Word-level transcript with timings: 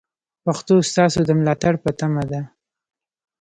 پښتو 0.45 0.75
ستاسو 0.89 1.19
د 1.27 1.31
ملاتړ 1.39 1.73
په 1.83 1.91
تمه 1.99 2.23
ده. 2.31 2.41